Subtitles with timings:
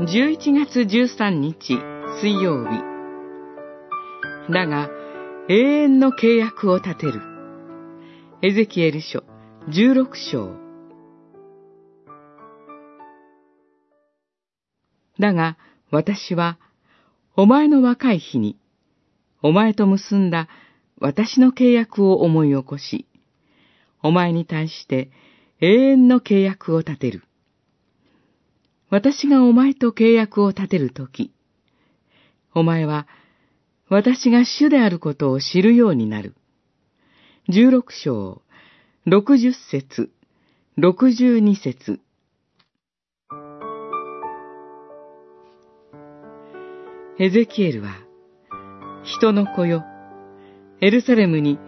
[0.00, 1.78] 11月13日
[2.20, 2.82] 水曜日。
[4.52, 4.90] だが、
[5.48, 7.20] 永遠の契約を立てる。
[8.42, 9.22] エゼキエル書
[9.68, 10.56] 16章。
[15.20, 15.56] だが、
[15.92, 16.58] 私は、
[17.36, 18.58] お前の若い日に、
[19.42, 20.48] お前と結んだ
[20.98, 23.06] 私の契約を思い起こし、
[24.02, 25.12] お前に対して
[25.60, 27.22] 永遠の契約を立てる。
[28.94, 31.32] 私がお前と契約を立てるとき、
[32.54, 33.08] お前は
[33.88, 36.36] 私が主であることを知るようになる。
[37.48, 38.40] 十六章、
[39.04, 40.12] 六十節、
[40.76, 41.98] 六十二節。
[47.18, 47.96] エゼキエルは、
[49.02, 49.82] 人の子よ、
[50.80, 51.58] エルサレムに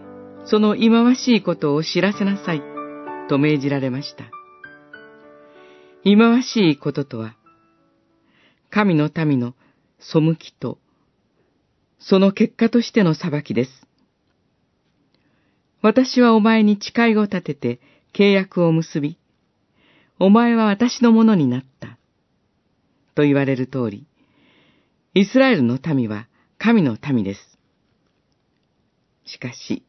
[0.45, 2.61] その忌まわしいことを知らせなさい、
[3.27, 4.36] と命じられました。
[6.07, 7.35] 忌まわしいこととは、
[8.69, 9.55] 神の民の
[9.99, 10.79] 背きと、
[11.99, 13.71] その結果としての裁きです。
[15.81, 17.79] 私はお前に誓いを立てて
[18.13, 19.17] 契約を結び、
[20.17, 21.97] お前は私のものになった。
[23.13, 24.05] と言われる通り、
[25.13, 27.59] イスラエルの民は神の民です。
[29.25, 29.83] しかし、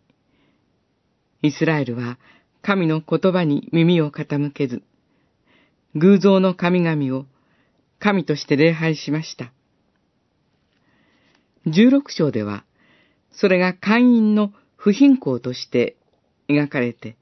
[1.42, 2.18] イスラエルは
[2.60, 4.82] 神の言葉に耳を傾けず、
[5.94, 7.26] 偶像の神々を
[7.98, 9.52] 神として礼拝しました。
[11.66, 12.64] 十六章では、
[13.30, 15.96] それが会員の不貧困として
[16.48, 17.16] 描かれて、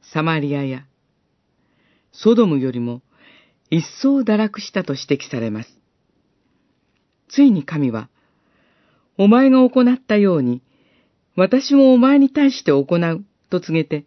[0.00, 0.84] サマリアや
[2.12, 3.00] ソドムよりも
[3.70, 5.78] 一層堕落したと指摘されます。
[7.28, 8.10] ついに神は、
[9.16, 10.62] お前が行ったように、
[11.36, 14.04] 私もお前に対して行うと告げて、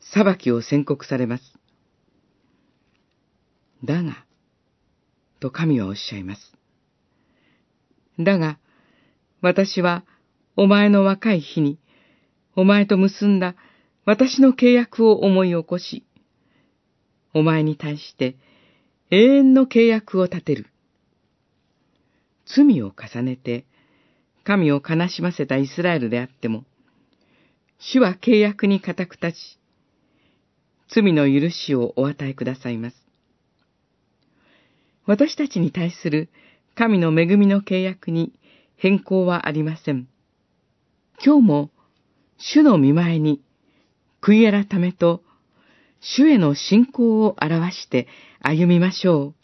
[0.00, 1.44] 裁きを宣告されます。
[3.86, 4.24] だが、
[5.38, 6.52] と神はおっしゃいます。
[8.18, 8.58] だが、
[9.40, 10.04] 私は
[10.56, 11.78] お前の若い日に、
[12.56, 13.54] お前と結んだ
[14.04, 16.04] 私の契約を思い起こし、
[17.32, 18.36] お前に対して
[19.10, 20.66] 永遠の契約を立てる。
[22.44, 23.66] 罪を重ねて、
[24.42, 26.64] 神を悲しませたイスラエルであっても、
[27.78, 29.58] 主は契約に固く立ち、
[30.88, 33.05] 罪の許しをお与えくださいます。
[35.06, 36.28] 私たちに対する
[36.74, 38.32] 神の恵みの契約に
[38.76, 40.08] 変更はありません。
[41.24, 41.70] 今日も
[42.38, 43.40] 主の見前に
[44.20, 45.22] 悔い改めと
[46.00, 48.06] 主への信仰を表して
[48.40, 49.34] 歩みましょう。